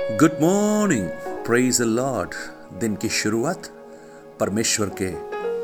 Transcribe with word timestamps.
Good 0.00 0.32
morning 0.40 1.08
praise 1.46 1.82
Lord 1.82 2.30
दिन 2.80 2.96
की 2.96 3.08
शुरुआत 3.08 3.66
परमेश्वर 4.40 4.90
के 5.02 5.08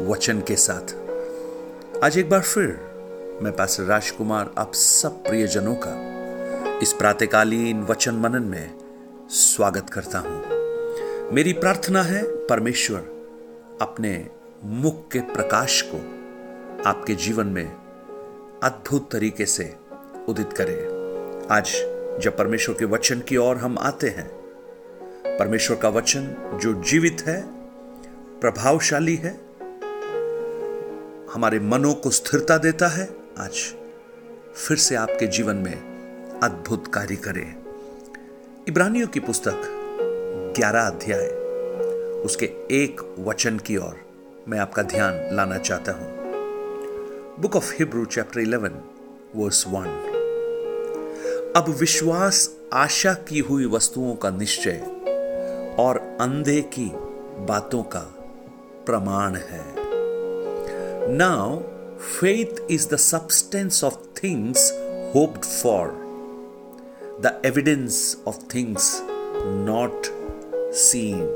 वचन 0.06 0.40
के 0.40 0.56
साथ। 0.56 0.94
आज 2.04 2.18
एक 2.18 2.30
बार 2.30 2.40
फिर 2.40 2.66
मैं 3.42 3.52
पास 3.56 3.76
राजकुमार, 3.80 4.54
आप 4.58 4.74
सब 4.74 5.22
प्रियजनों 5.24 5.74
का 5.74 6.78
इस 6.78 6.92
प्रातकालीन 6.92 7.82
वचन 7.82 8.14
मनन 8.14 8.42
में 8.42 8.74
स्वागत 9.30 9.90
करता 9.90 10.18
हूँ। 10.18 11.32
मेरी 11.32 11.52
प्रार्थना 11.52 12.02
है 12.02 12.22
परमेश्वर 12.46 13.00
अपने 13.82 14.26
मुख 14.64 15.12
के 15.12 15.20
प्रकाश 15.20 15.82
को 15.94 15.98
आपके 16.88 17.14
जीवन 17.14 17.46
में 17.46 17.66
अद्भुत 18.62 19.12
तरीके 19.12 19.46
से 19.46 19.76
उदित 20.28 20.52
करे। 20.52 20.80
आज 21.50 21.95
जब 22.20 22.36
परमेश्वर 22.36 22.74
के 22.78 22.84
वचन 22.84 23.20
की 23.20 23.36
ओर 23.36 23.56
हम 23.56 23.78
आते 23.78 24.08
हैं। 24.08 24.30
परमेश्वर 25.38 25.76
का 25.76 25.88
वचन 25.88 26.36
जो 26.62 26.82
जीवित 26.82 27.22
है, 27.26 27.42
प्रभावशाली 28.40 29.16
है, 29.16 29.40
हमारे 31.34 31.60
मनों 31.60 31.94
को 31.94 32.10
स्थिरता 32.10 32.58
देता 32.58 32.88
है, 32.88 33.16
आज 33.38 33.74
फिर 34.54 34.76
से 34.76 34.94
आपके 34.94 35.26
जीवन 35.26 35.56
में 35.56 35.74
अद्भुत 36.42 36.94
कार्य 36.94 37.16
करे। 37.16 37.54
इब्रानियों 38.68 39.08
की 39.08 39.20
पुस्तक 39.20 39.62
11 40.56 40.86
अध्याय, 40.86 41.26
उसके 42.24 42.46
एक 42.70 43.16
वचन 43.18 43.58
की 43.58 43.76
ओर 43.76 44.06
मैं 44.48 44.58
आपका 44.58 44.82
ध्यान 44.82 45.36
लाना 45.36 45.58
चाहता 45.58 45.92
हूँ। 45.92 46.16
Book 47.40 47.56
of 47.56 47.74
Hebrew 47.74 48.04
chapter 48.04 48.40
11 48.40 48.82
verse 49.36 49.64
1 49.68 50.15
अब 51.56 51.68
विश्वास, 51.68 52.56
आशा 52.72 53.14
की 53.14 53.38
हुई 53.38 53.66
वस्तुओं 53.66 54.14
का 54.14 54.30
निश्चय 54.30 54.78
और 55.78 56.18
अंधे 56.20 56.60
की 56.60 56.90
बातों 57.46 57.82
का 57.82 58.00
प्रमाण 58.86 59.36
है। 59.36 59.62
Now 61.16 61.58
faith 61.98 62.70
is 62.70 62.88
the 62.88 62.96
substance 62.96 63.84
of 63.84 63.96
things 64.24 64.70
hoped 65.16 65.44
for 65.44 65.88
the 67.20 67.42
evidence 67.44 68.22
of 68.26 68.36
things 68.54 69.00
not 69.46 70.06
seen 70.74 71.34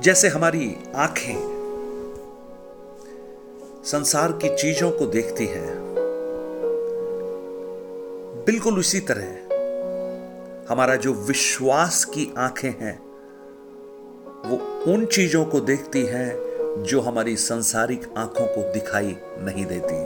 जैसे 0.00 0.28
हमारी 0.28 0.76
आँखें 0.96 1.36
संसार 3.84 4.32
की 4.32 4.56
चीज़ों 4.56 4.90
को 4.90 5.06
देखती 5.06 5.46
हैं 5.46 5.81
बिल्कुल 8.46 8.78
उसी 8.78 9.00
तरह 9.00 10.70
हमारा 10.70 10.94
जो 10.96 11.12
विश्वास 11.14 12.04
की 12.04 12.34
आँखें 12.38 12.70
हैं, 12.70 12.98
वो 14.46 14.56
उन 14.92 15.04
चीज़ों 15.06 15.44
को 15.44 15.60
देखती 15.60 16.02
हैं 16.02 16.82
जो 16.82 17.00
हमारी 17.00 17.36
संसारिक 17.36 18.06
आँखों 18.16 18.46
को 18.46 18.62
दिखाई 18.72 19.16
नहीं 19.38 19.66
देती। 19.66 19.98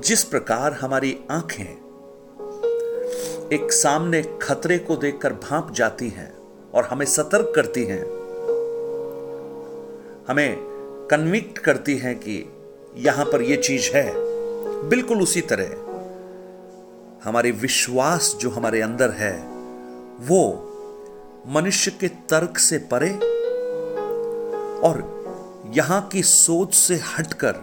जिस 0.00 0.24
प्रकार 0.24 0.72
हमारी 0.72 1.18
आँखें 1.30 1.72
एक 3.52 3.72
सामने 3.72 4.22
खतरे 4.42 4.78
को 4.78 4.96
देखकर 4.96 5.32
भाप 5.32 5.72
जाती 5.74 6.08
हैं 6.08 6.32
और 6.74 6.84
हमें 6.84 7.06
सतर्क 7.06 7.52
करती 7.56 7.84
हैं, 7.84 8.04
हमें 10.28 10.56
कन्विक्ट 11.10 11.58
करती 11.58 11.96
हैं 11.96 12.14
कि 12.18 12.36
यहाँ 12.96 13.24
पर 13.24 13.42
यह 13.42 13.56
चीज़ 13.56 13.90
है, 13.96 14.10
बिल्कुल 14.88 15.22
उसी 15.22 15.40
तरह। 15.40 15.85
हमारे 17.26 17.50
विश्वास 17.50 18.36
जो 18.40 18.50
हमारे 18.50 18.80
अंदर 18.80 19.10
है, 19.10 19.32
वो 20.20 20.42
मनुष्य 21.46 21.90
के 21.90 22.08
तर्क 22.08 22.58
से 22.58 22.78
परे 22.92 23.10
और 24.80 25.00
यहाँ 25.74 26.00
की 26.08 26.22
सोच 26.22 26.74
से 26.74 26.94
हटकर 26.94 27.54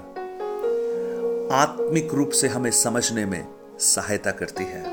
आत्मिक 1.53 2.13
रूप 2.13 2.29
से 2.29 2.47
हमें 2.47 2.71
समझने 2.71 3.25
में 3.25 3.47
सहायता 3.79 4.31
करती 4.31 4.63
है। 4.63 4.83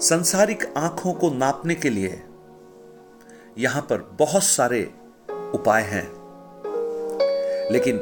संसारिक 0.00 0.72
आँखों 0.76 1.12
को 1.12 1.30
नापने 1.30 1.74
के 1.74 1.90
लिए 1.90 2.22
यहाँ 3.58 3.82
पर 3.82 4.16
बहुत 4.18 4.42
सारे 4.42 4.82
उपाय 5.54 5.82
हैं, 5.82 6.06
लेकिन 7.72 7.96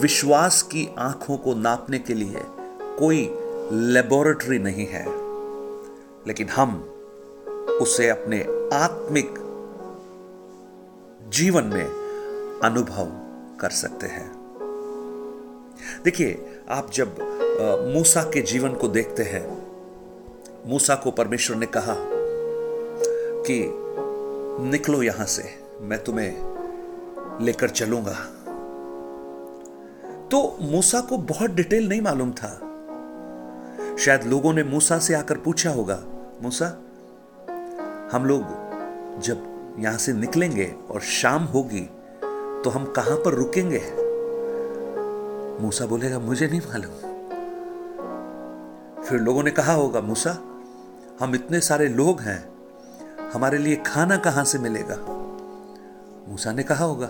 विश्वास 0.00 0.62
की 0.62 0.88
आँखों 0.98 1.36
को 1.36 1.54
नापने 1.54 1.98
के 1.98 2.14
लिए 2.14 2.42
कोई 2.98 3.30
लेबोरेटरी 3.72 4.58
नहीं 4.58 4.86
है, 4.86 5.04
लेकिन 6.26 6.48
हम 6.48 6.72
उसे 7.80 8.08
अपने 8.08 8.40
आत्मिक 8.74 9.34
जीवन 11.28 11.64
में 11.64 11.84
अनुभव 12.64 13.08
कर 13.60 13.70
सकते 13.70 14.06
हैं। 14.06 14.30
देखिए, 16.04 16.62
आप 16.70 16.90
जब 16.90 17.16
मूसा 17.94 18.22
के 18.24 18.40
जीवन 18.42 18.74
को 18.74 18.88
देखते 18.88 19.22
हैं, 19.22 19.44
मूसा 20.66 20.94
को 20.94 21.10
परमेश्वर 21.10 21.56
ने 21.56 21.66
कहा 21.66 21.94
कि 23.46 23.60
निकलो 24.70 25.02
यहाँ 25.02 25.26
से, 25.26 25.42
मैं 25.80 26.02
तुम्हें 26.04 27.40
लेकर 27.44 27.70
चलूँगा। 27.70 28.16
तो 30.28 30.56
मूसा 30.62 31.00
को 31.00 31.16
बहुत 31.16 31.50
डिटेल 31.50 31.88
नहीं 31.88 32.00
मालूम 32.00 32.32
था 32.32 32.48
शायद 34.00 34.22
लोगों 34.24 34.52
ने 34.52 34.62
मूसा 34.64 34.98
से 34.98 35.14
आकर 35.14 35.38
पूछा 35.38 35.70
होगा, 35.70 35.98
मूसा, 36.42 36.66
हम 38.12 38.24
लोग 38.24 39.20
जब 39.22 39.76
यहाँ 39.78 39.98
से 39.98 40.12
निकलेंगे 40.12 40.74
और 40.90 41.00
शाम 41.00 41.44
होगी 41.44 41.82
तो 42.64 42.70
हम 42.70 42.84
कहाँ 42.92 43.16
पर 43.16 43.34
रुकेंगे? 43.34 43.80
मूसा 45.62 45.86
बोलेगा, 45.86 46.18
मुझे 46.18 46.46
नहीं 46.46 46.60
मालूम। 46.60 46.94
फिर 49.02 49.20
लोगों 49.20 49.42
ने 49.42 49.50
कहा 49.50 49.72
होगा, 49.72 50.00
मूसा, 50.00 50.30
हम 51.20 51.34
इतने 51.34 51.60
सारे 51.60 51.88
लोग 51.88 52.20
हैं, 52.20 52.42
हमारे 53.32 53.58
लिए 53.58 53.76
खाना 53.86 54.16
कहाँ 54.16 54.44
से 54.44 54.58
मिलेगा? 54.58 54.96
मूसा 56.28 56.52
ने 56.52 56.62
कहा 56.62 56.84
होगा, 56.84 57.08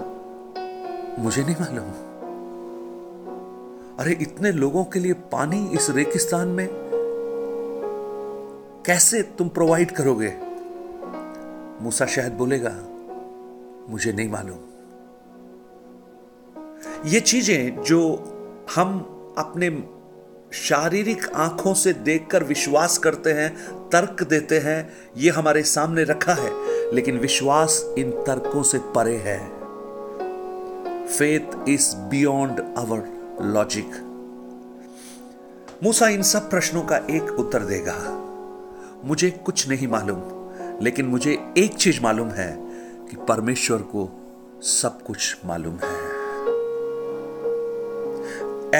मुझे 1.19 1.43
नहीं 1.43 1.57
मालूम। 1.61 2.10
अरे 4.01 4.13
इतने 4.13 4.53
लोगों 4.53 4.85
के 4.85 4.99
लिए 4.99 5.13
पानी 5.13 5.71
इस 5.75 5.91
रेगिस्तान 5.91 6.49
में 6.49 6.69
कैसे 8.87 9.23
तुम 9.23 9.49
प्रोवाइड 9.49 9.91
करोगे? 9.91 10.33
मूसा 11.85 12.07
शायद 12.07 12.33
बोलेगा, 12.33 12.71
मुझे 13.89 14.13
नहीं 14.13 14.29
मालूम। 14.29 14.57
ये 17.07 17.21
चीज़ें 17.21 17.83
जो 17.83 18.01
हम 18.75 19.01
अपने 19.39 19.85
शारीरिक 20.53 21.29
आँखों 21.29 21.75
से 21.75 21.93
देखकर 21.93 22.45
विश्वास 22.45 22.99
करते 22.99 23.33
हैं, 23.33 23.57
तर्क 23.89 24.23
देते 24.23 24.59
हैं, 24.59 24.93
ये 25.17 25.31
हमारे 25.31 25.63
सामने 25.63 26.05
रखा 26.05 26.35
है। 26.35 26.51
लेकिन 26.95 27.19
विश्वास 27.19 27.95
इन 27.99 28.11
तर्कों 28.11 28.63
से 28.63 28.79
परे 28.79 29.17
है। 29.17 29.49
Faith 31.07 31.69
is 31.69 31.97
beyond 31.97 32.75
our 32.79 33.20
logic 33.41 33.91
मूसा 35.83 36.09
इन 36.09 36.23
सब 36.23 36.51
प्रश्नों 36.51 36.83
का 36.83 36.97
एक 36.97 37.23
उत्तर 37.23 37.59
देगा। 37.59 37.95
मुझे 39.05 39.31
कुछ 39.31 39.69
नहीं 39.69 39.89
मालूम, 39.89 40.21
लेकिन 40.85 41.07
मुझे 41.07 41.55
एक 41.59 41.75
चीज़ 41.75 42.01
मालूम 42.01 42.29
है 42.29 42.57
कि 43.11 43.17
परमेश्वर 43.29 43.79
को 43.79 44.11
सब 44.63 45.03
कुछ 45.03 45.37
मालूम 45.45 45.75
है। 45.75 46.11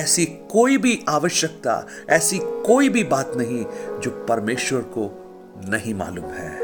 ऐसी 0.03 0.27
कोई 0.27 0.77
भी 0.77 1.05
आवश्यकता, 1.09 1.87
ऐसी 2.11 2.39
कोई 2.43 2.89
भी 2.89 3.05
बात 3.05 3.33
नहीं 3.37 3.65
जो 4.01 4.27
परमेश्वर 4.29 4.81
को 4.81 5.11
नहीं 5.69 5.95
मालूम 5.95 6.25
है। 6.25 6.59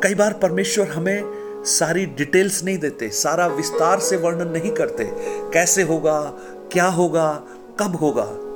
कई 0.00 0.14
बार 0.14 0.32
परमेश्वर 0.32 0.88
हमें 0.88 1.37
सारी 1.64 2.06
डिटेल्स 2.06 2.64
नहीं 2.64 2.78
देते, 2.78 3.08
सारा 3.08 3.46
विस्तार 3.46 4.00
से 4.00 4.16
वर्णन 4.16 4.48
नहीं 4.48 4.72
करते। 4.72 5.04
कैसे 5.52 5.82
होगा, 5.82 6.34
क्या 6.72 6.86
होगा, 6.86 7.44
कब 7.80 7.96
होगा? 7.96 8.48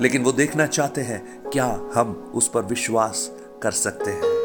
लेकिन 0.00 0.22
वो 0.22 0.32
देखना 0.32 0.66
चाहते 0.66 1.00
हैं, 1.00 1.50
क्या 1.50 1.80
हम 1.94 2.32
उस 2.34 2.48
पर 2.48 2.62
विश्वास 2.62 3.30
कर 3.62 3.70
सकते 3.70 4.10
हैं। 4.10 4.36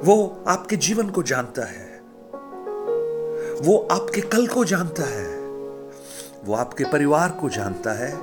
वो 0.00 0.44
आपके 0.48 0.76
जीवन 0.76 1.10
को 1.10 1.22
जानता 1.22 1.62
है। 1.62 2.00
वो 3.62 3.88
आपके 3.92 4.20
कल 4.20 4.46
को 4.46 4.64
जानता 4.64 5.02
है। 5.02 5.40
वो 6.44 6.54
आपके 6.54 6.84
परिवार 6.84 7.30
को 7.30 7.48
जानता 7.48 7.92
है। 7.92 8.16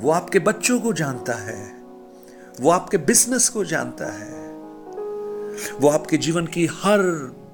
वो 0.00 0.10
आपके 0.10 0.38
बच्चों 0.38 0.80
को 0.80 0.92
जानता 0.92 1.32
है। 1.32 1.82
वो 2.60 2.70
आपके 2.70 2.98
बिज़नेस 2.98 3.48
को 3.48 3.64
जानता 3.64 4.06
है। 4.06 4.53
वो 5.80 5.88
आपके 5.88 6.16
जीवन 6.16 6.46
की 6.46 6.66
हर 6.74 7.00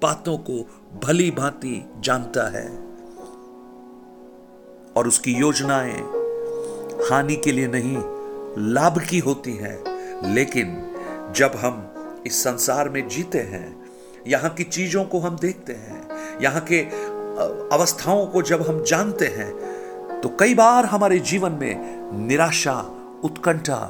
बातों 0.02 0.36
को 0.38 0.58
भली 1.04 1.30
भांति 1.30 1.84
जानता 1.98 2.48
है 2.50 2.68
और 4.96 5.08
उसकी 5.08 5.32
योजनाएँ 5.32 6.00
हानि 7.10 7.36
के 7.36 7.52
लिए 7.52 7.66
नहीं, 7.66 7.96
लाभ 8.72 8.98
की 9.00 9.18
होती 9.18 9.54
है। 9.56 9.74
लेकिन 10.34 10.76
जब 11.36 11.52
हम 11.56 11.86
इस 12.26 12.42
संसार 12.44 12.88
में 12.88 13.06
जीते 13.08 13.38
हैं, 13.38 13.76
यहाँ 14.26 14.50
की 14.50 14.64
चीज़ों 14.64 15.04
को 15.04 15.18
हम 15.18 15.36
देखते 15.38 15.72
हैं, 15.72 16.38
यहाँ 16.42 16.60
के 16.72 16.80
अवस्थाओं 17.74 18.26
को 18.26 18.42
जब 18.42 18.62
हम 18.62 18.82
जानते 18.84 19.26
हैं 19.26 20.20
तो 20.20 20.28
कई 20.40 20.54
बार 20.54 20.84
हमारे 20.84 21.18
जीवन 21.18 21.52
में 21.52 22.26
निराशा, 22.26 22.74
उत्कंठा 23.24 23.80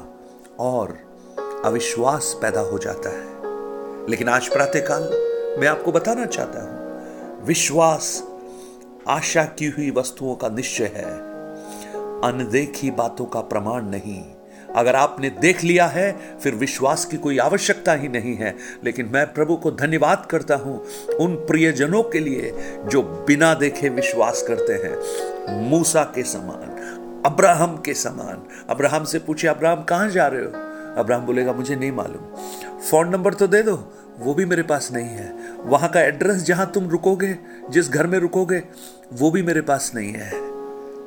और 0.59 0.97
अविश्वास 1.65 2.35
पैदा 2.41 2.61
हो 2.61 2.77
जाता 2.77 3.09
है। 3.09 3.40
लेकिन 4.09 4.29
आज 4.29 4.47
प्रातःकाल 4.47 5.01
मैं 5.59 5.67
आपको 5.67 5.91
बताना 5.91 6.25
चाहता 6.25 6.61
हूँ, 6.61 7.45
विश्वास 7.45 8.23
आशा 9.07 9.43
की 9.43 9.67
हुई 9.67 9.91
वस्तुओं 9.91 10.35
का 10.35 10.49
निश्चय 10.49 10.83
है। 10.83 11.31
अनदेखी 12.21 12.91
बातों 12.91 13.25
का 13.25 13.39
प्रमाण 13.39 13.85
नहीं। 13.85 14.23
अगर 14.75 14.95
आपने 14.95 15.29
देख 15.29 15.63
लिया 15.63 15.85
है, 15.85 16.37
फिर 16.43 16.55
विश्वास 16.55 17.05
की 17.05 17.17
कोई 17.17 17.37
आवश्यकता 17.37 17.93
ही 17.93 18.07
नहीं 18.07 18.35
है। 18.35 18.55
लेकिन 18.83 19.09
मैं 19.13 19.33
प्रभु 19.33 19.55
को 19.55 19.71
धन्यवाद 19.71 20.27
करता 20.31 20.55
हूँ 20.55 20.85
उन 21.19 21.35
प्रियजनों 21.35 22.03
के 22.03 22.19
लिए 22.19 22.53
जो 22.85 23.01
बिना 23.01 23.53
देखे 23.53 23.89
विश्वास 23.89 24.45
करते 24.47 24.73
हैं। 24.73 24.97
मूसा 25.69 26.03
के 26.03 26.23
समान, 26.23 26.67
अब्राहम 27.25 27.77
के 27.77 27.93
समान। 27.93 28.65
अब्राहम 28.69 29.03
से 29.03 29.19
पूछे, 29.19 29.47
अब्राहम, 29.47 29.83
कहाँ 29.83 30.09
जा 30.09 30.27
रहे 30.27 30.41
हो? 30.41 30.51
अब्राहम 30.97 31.25
बोलेगा, 31.25 31.53
मुझे 31.53 31.75
नहीं 31.75 31.91
मालूम। 31.91 32.23
फ़ोन 32.89 33.09
नंबर 33.09 33.33
तो 33.33 33.47
दे 33.47 33.61
दो, 33.61 33.93
वो 34.19 34.33
भी 34.33 34.45
मेरे 34.45 34.63
पास 34.63 34.89
नहीं 34.93 35.09
है। 35.09 35.33
वहाँ 35.65 35.89
का 35.89 36.01
एड्रेस 36.01 36.43
जहाँ 36.43 36.71
तुम 36.71 36.89
रुकोगे, 36.89 37.37
जिस 37.69 37.89
घर 37.89 38.07
में 38.07 38.19
रुकोगे, 38.19 38.63
वो 39.13 39.31
भी 39.31 39.43
मेरे 39.43 39.61
पास 39.61 39.91
नहीं 39.95 40.13
है। 40.13 40.41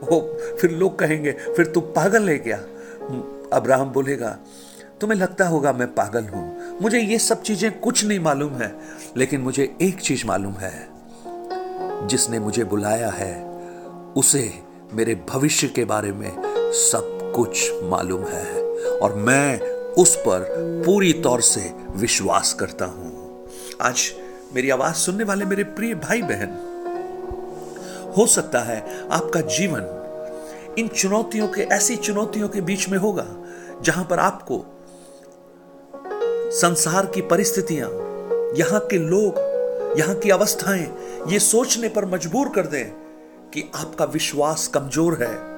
ओ, 0.08 0.20
फिर 0.60 0.70
लोग 0.70 0.98
कहेंगे, 0.98 1.32
फिर 1.32 1.66
तू 1.66 1.80
पागल 1.80 2.28
है 2.28 2.38
क्या? 2.38 2.56
अब्राहम 3.52 3.92
बोलेगा, 3.92 4.38
तुम्हें 5.00 5.18
लगता 5.18 5.48
होगा 5.48 5.72
मैं 5.72 5.94
पागल 5.94 6.24
हूँ। 6.24 6.78
मुझे 6.82 7.00
ये 7.00 7.18
सब 7.18 7.42
चीज़ें 7.42 7.80
कुछ 7.80 8.04
नहीं 8.04 8.20
मालूम 8.20 8.52
है, 8.52 8.74
लेकिन 9.16 9.40
मुझे 9.40 9.76
एक 9.82 10.00
चीज़ 10.00 10.26
मालूम 10.26 10.52
है। 10.52 10.88
जिसने 12.06 12.38
मुझे 12.38 12.64
बुलाया 12.64 13.08
है, 13.08 13.44
उसे 14.16 14.52
मेरे 14.92 15.14
भविष्य 15.28 15.68
के 15.68 15.84
बारे 15.84 16.12
में 16.12 16.32
सब 16.72 17.32
कुछ 17.36 17.70
मालूम 17.82 18.24
है। 18.24 18.64
और 18.98 19.14
मैं 19.14 19.73
उस 19.98 20.14
पर 20.16 20.44
पूरी 20.86 21.12
तौर 21.12 21.40
से 21.40 21.72
विश्वास 21.96 22.52
करता 22.52 22.84
हूँ। 22.84 23.48
आज 23.82 24.10
मेरी 24.54 24.70
आवाज़ 24.70 24.94
सुनने 24.94 25.24
वाले 25.24 25.44
मेरे 25.44 25.64
प्रिय 25.64 25.94
भाई 25.94 26.22
बहन 26.22 26.56
हो 28.16 28.26
सकता 28.26 28.60
है 28.60 29.08
आपका 29.08 29.40
जीवन 29.40 30.74
इन 30.78 30.88
चुनौतियों 30.88 31.48
के, 31.48 31.62
ऐसी 31.62 31.96
चुनौतियों 31.96 32.48
के 32.48 32.60
बीच 32.60 32.88
में 32.88 32.98
होगा, 32.98 33.26
जहाँ 33.82 34.04
पर 34.04 34.18
आपको 34.18 34.64
संसार 36.52 37.06
की 37.06 37.20
परिस्थितियाँ, 37.22 37.90
यहाँ 38.58 38.80
के 38.80 38.98
लोग, 38.98 39.38
यहाँ 39.98 40.14
की 40.14 40.30
अवस्थाएँ, 40.30 40.86
ये 41.28 41.38
सोचने 41.38 41.88
पर 41.88 42.04
मजबूर 42.06 42.48
कर 42.48 42.66
दें 42.66 42.90
कि 43.50 43.70
आपका 43.74 44.04
विश्वास 44.04 44.66
कमज़ोर 44.68 45.22
है। 45.22 45.53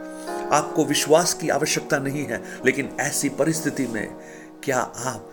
आपको 0.52 0.84
विश्वास 0.84 1.34
की 1.34 1.48
आवश्यकता 1.48 1.98
नहीं 1.98 2.24
है, 2.24 2.44
लेकिन 2.64 2.96
ऐसी 3.00 3.28
परिस्थिति 3.28 3.86
में 3.86 4.14
क्या 4.64 4.78
आप 4.80 5.30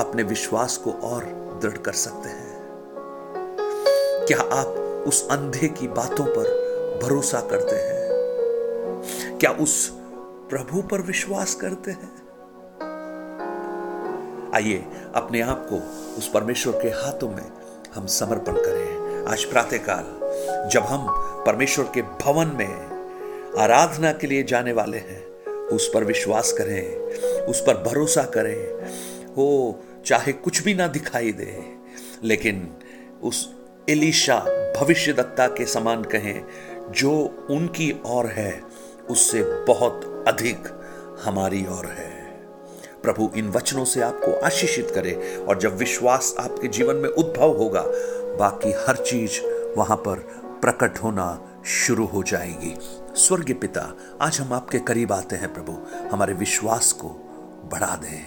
अपने 0.00 0.22
विश्वास 0.22 0.76
को 0.76 0.92
और 0.92 1.24
दृढ़ 1.62 1.76
कर 1.76 1.92
सकते 1.92 2.28
हैं? 2.28 2.54
क्या 4.28 4.38
आप 4.40 4.66
उस 5.08 5.28
अंधे 5.28 5.68
की 5.68 5.88
बातों 5.88 6.24
पर 6.24 6.64
भरोसा 7.02 7.40
करते 7.40 7.76
हैं? 7.76 8.04
क्या 9.38 9.50
उस 9.50 9.90
प्रभु 10.50 10.82
पर 10.82 11.00
विश्वास 11.00 11.54
करते 11.54 11.90
हैं? 11.90 12.24
आइए, 14.54 14.86
अपने 15.14 15.40
आप 15.40 15.66
को 15.72 15.76
उस 16.18 16.30
परमेश्वर 16.30 16.72
के 16.82 16.88
हाथों 16.88 17.28
में 17.28 17.52
हम 17.94 18.06
समर्पण 18.06 18.52
करें। 18.52 19.24
आज 19.26 19.44
प्रातःकाल, 19.44 20.04
जब 20.68 20.82
हम 20.82 21.06
परमेश्वर 21.46 21.84
के 21.94 22.02
भवन 22.02 22.46
में 22.46 22.93
आराधना 23.58 24.12
के 24.12 24.26
लिए 24.26 24.42
जाने 24.42 24.72
वाले 24.72 24.98
हैं। 24.98 25.34
उस 25.64 25.90
पर 25.94 26.04
विश्वास 26.04 26.52
करें, 26.52 26.96
उस 27.44 27.60
पर 27.60 27.74
भरोसा 27.74 28.22
करें। 28.22 28.74
वो 29.34 29.80
चाहे 30.06 30.32
कुछ 30.32 30.62
भी 30.62 30.74
ना 30.74 30.86
दिखाई 30.86 31.32
दे, 31.32 31.64
लेकिन 32.24 32.76
उस 33.22 33.54
एलिशा 33.88 34.38
भविष्यदत्ता 34.80 35.46
के 35.46 35.64
समान 35.64 36.02
कहें, 36.02 36.44
जो 36.90 37.46
उनकी 37.50 38.00
ओर 38.06 38.26
है, 38.26 38.62
उससे 39.10 39.42
बहुत 39.42 40.24
अधिक 40.28 40.58
हमारी 41.24 41.66
ओर 41.66 41.86
है। 41.86 42.40
प्रभु, 43.02 43.30
इन 43.36 43.48
वचनों 43.48 43.84
से 43.84 44.00
आपको 44.00 44.32
आशीषित 44.32 44.90
करे, 44.90 45.36
और 45.48 45.58
जब 45.58 45.76
विश्वास 45.76 46.34
आपके 46.38 46.68
जीवन 46.68 46.96
में 46.96 47.08
उद्भव 47.08 47.48
होगा, 47.48 47.84
बाकी 48.36 48.72
हर 48.72 48.96
चीज़ 48.96 49.40
वहाँ 49.76 49.96
पर 49.96 50.16
प्रकट 50.62 50.98
होना 50.98 51.62
शुरू 51.66 52.06
हो 52.06 52.22
जाएगी। 52.22 52.78
स्वर्गीय 53.16 53.54
पिता, 53.54 53.96
आज 54.20 54.40
हम 54.40 54.52
आपके 54.52 54.78
करीब 54.78 55.12
आते 55.12 55.36
हैं 55.36 55.54
प्रभु। 55.54 55.72
हमारे 56.12 56.34
विश्वास 56.34 56.92
को 56.92 57.08
बढ़ा 57.72 57.96
दे। 57.96 58.20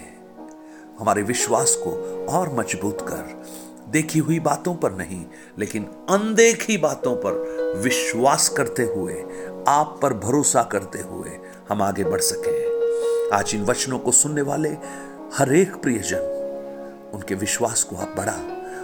हमारे 1.00 1.22
विश्वास 1.22 1.76
को 1.76 1.92
और 2.30 2.54
मज़बूत 2.54 3.02
कर। 3.02 3.46
देखी 3.90 4.20
हुई 4.20 4.40
बातों 4.40 4.76
पर 4.76 4.92
नहीं, 4.92 5.26
लेकिन 5.60 5.84
अनदेखी 6.10 6.78
बातों 6.78 7.16
पर 7.16 7.32
विश्वास 7.84 8.50
करते 8.50 8.84
हुए, 8.84 9.14
आप 9.68 10.00
पर 10.02 10.14
भरोसा 10.14 10.64
करते 10.64 11.00
हुए 11.00 11.30
हम 11.70 11.82
आगे 11.82 12.04
बढ़ 12.04 12.22
सके। 12.22 12.56
आज 13.36 13.56
इन 13.56 13.64
वचनों 13.64 14.00
को 14.00 14.12
सुनने 14.12 14.42
वाले 14.42 14.70
हर 15.34 15.56
एक 15.56 15.76
प्रियजन, 15.76 17.12
उनके 17.14 17.36
विश्वास 17.36 17.84
को 17.84 17.96
आप 17.96 18.14
बढ़ा 18.18 18.40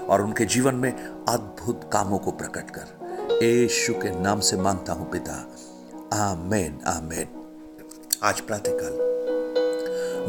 और 0.05 0.21
उनके 0.21 0.45
जीवन 0.45 0.75
में 0.75 0.91
अद्भुत 1.29 1.89
कामों 1.94 2.17
को 2.17 2.31
प्रकट 2.31 2.69
कर। 2.69 3.03
यीशु 3.45 3.94
के 3.94 4.19
नाम 4.19 4.39
से 4.39 4.57
माँगता 4.57 4.94
हूँ 4.94 5.11
पिता 5.11 5.55
आमेन 6.13 6.80
आमेन। 6.88 7.27
आज 8.24 8.42
प्रातःकाल। 8.42 8.94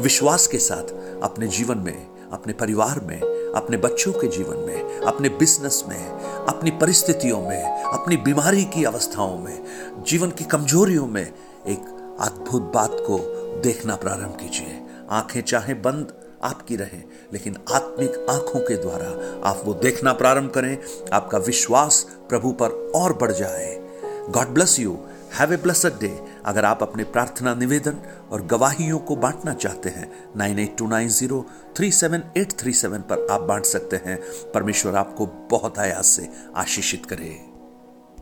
विश्वास 0.03 0.47
के 0.47 0.59
साथ 0.59 0.85
अपने 1.23 1.49
जीवन 1.49 1.79
में, 1.79 2.31
अपने 2.31 2.53
परिवार 2.53 3.01
में, 3.01 3.21
अपने 3.57 3.77
बच्चों 3.77 4.13
के 4.13 4.29
जीवन 4.29 4.57
में, 4.57 5.01
अपने 5.01 5.29
बिज़नेस 5.29 5.85
में, 5.89 6.09
अपनी 6.49 6.71
परिस्थितियों 6.71 7.41
में, 7.43 7.83
अपनी 7.83 8.17
बीमारी 8.17 8.65
की 8.65 8.85
अवस्थाओं 8.85 9.39
में, 9.39 9.65
जीवन 10.07 10.31
की 10.31 10.45
कमजोरियों 10.45 11.07
में 11.07 11.35
एक 11.67 12.17
अद्भुत 12.21 12.63
बात 12.63 12.91
को 12.93 13.19
देखना 13.61 13.97
प्रारंभ 13.97 14.37
कीजिए। 14.41 14.83
आँखें 15.11 15.43
चाहे 15.43 15.75
बंद 15.75 16.15
आपकी 16.43 16.77
रहे, 16.77 17.03
लेकिन 17.33 17.57
आत्मिक 17.73 18.27
आँखों 18.31 18.61
के 18.61 18.77
द्वारा 18.77 19.41
आप 19.49 19.63
वो 19.65 19.75
देखना 19.75 20.13
प्रारंभ 20.13 20.51
करें। 20.51 20.79
आपका 21.13 21.39
विश्वास 21.39 22.07
प्रभु 22.29 22.53
पर 22.53 22.93
और 22.95 23.13
बढ़ 23.13 23.33
जाए। 23.33 23.85
God 24.31 24.47
bless 24.47 24.81
you 24.81 24.99
have 25.35 25.53
a 25.53 25.57
blessed 25.57 25.99
day 26.01 26.09
अगर 26.47 26.65
आप 26.65 26.83
अपने 26.83 27.05
प्रार्थना 27.05 27.55
निवेदन 27.55 27.97
और 28.31 28.47
गवाहियों 28.47 28.99
को 28.99 29.17
बांटना 29.17 29.55
चाहते 29.55 29.89
हैं, 29.89 30.11
nine 30.37 30.59
eight 30.59 30.77
two 30.79 30.87
nine 30.89 31.09
zero 31.09 31.45
three 31.77 31.91
seven 31.93 32.23
eight 32.37 32.53
three 32.53 32.73
seven 32.73 32.99
पर 32.99 33.27
आप 33.31 33.41
बांट 33.41 33.65
सकते 33.65 33.97
हैं। 33.97 34.19
परमेश्वर 34.53 34.97
आपको 34.97 35.27
बहुत 35.51 35.79
आयास 35.79 36.07
से 36.07 36.29
आशीषित 36.57 37.07
करे। 37.07 37.54